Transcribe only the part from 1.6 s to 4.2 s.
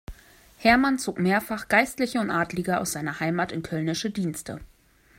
Geistliche und Adlige aus seiner Heimat in kölnische